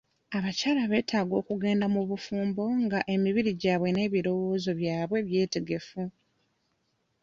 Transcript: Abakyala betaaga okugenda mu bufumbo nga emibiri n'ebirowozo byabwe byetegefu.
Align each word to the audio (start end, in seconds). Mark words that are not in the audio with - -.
Abakyala 0.37 0.81
betaaga 0.91 1.33
okugenda 1.41 1.85
mu 1.93 2.01
bufumbo 2.09 2.63
nga 2.83 2.99
emibiri 3.13 3.51
n'ebirowozo 3.93 4.69
byabwe 4.79 5.17
byetegefu. 5.27 6.01